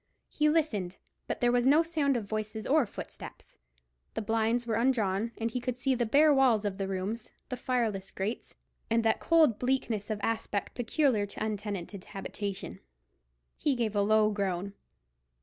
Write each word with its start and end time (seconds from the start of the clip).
He 0.29 0.49
listened, 0.49 0.97
but 1.27 1.41
there 1.41 1.51
was 1.51 1.63
no 1.67 1.83
sound 1.83 2.17
of 2.17 2.25
voices 2.25 2.65
or 2.65 2.87
footsteps. 2.87 3.59
The 4.15 4.21
blinds 4.23 4.65
were 4.65 4.73
undrawn, 4.73 5.31
and 5.37 5.51
he 5.51 5.59
could 5.59 5.77
see 5.77 5.93
the 5.93 6.07
bare 6.07 6.33
walls 6.33 6.65
of 6.65 6.79
the 6.79 6.87
rooms, 6.87 7.29
the 7.49 7.55
fireless 7.55 8.09
grates, 8.09 8.55
and 8.89 9.03
that 9.05 9.19
cold 9.19 9.59
bleakness 9.59 10.09
of 10.09 10.19
aspect 10.23 10.73
peculiar 10.73 11.27
to 11.27 11.39
an 11.41 11.51
untenanted 11.51 12.03
habitation. 12.05 12.79
He 13.57 13.75
gave 13.75 13.95
a 13.95 14.01
low 14.01 14.31
groan. 14.31 14.73